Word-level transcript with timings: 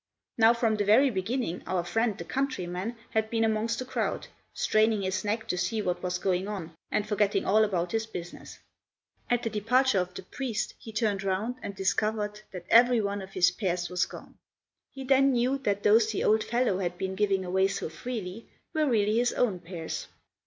Now, 0.35 0.51
from 0.55 0.77
the 0.77 0.83
very 0.83 1.11
beginning, 1.11 1.61
our 1.67 1.83
friend 1.83 2.17
the 2.17 2.23
countryman 2.23 2.95
had 3.11 3.29
been 3.29 3.43
amongst 3.43 3.77
the 3.77 3.85
crowd, 3.85 4.29
straining 4.51 5.03
his 5.03 5.23
neck 5.23 5.47
to 5.49 5.59
see 5.59 5.79
what 5.79 6.01
was 6.01 6.17
going 6.17 6.47
on, 6.47 6.73
and 6.89 7.07
forgetting 7.07 7.45
all 7.45 7.63
about 7.63 7.91
his 7.91 8.07
business. 8.07 8.57
At 9.29 9.43
the 9.43 9.49
departure 9.51 9.99
of 9.99 10.15
the 10.15 10.23
priest 10.23 10.73
he 10.79 10.91
turned 10.91 11.21
round 11.21 11.57
and 11.61 11.75
discovered 11.75 12.41
that 12.51 12.65
every 12.71 12.99
one 12.99 13.21
of 13.21 13.33
his 13.33 13.51
pears 13.51 13.89
was 13.91 14.07
gone. 14.07 14.39
He 14.89 15.03
then 15.03 15.33
knew 15.33 15.59
that 15.59 15.83
those 15.83 16.11
the 16.11 16.23
old 16.23 16.43
fellow 16.45 16.79
had 16.79 16.97
been 16.97 17.13
giving 17.13 17.45
away 17.45 17.67
so 17.67 17.87
freely 17.87 18.47
were 18.73 18.87
really 18.87 19.17
his 19.19 19.33
own 19.33 19.59
pears. 19.59 20.07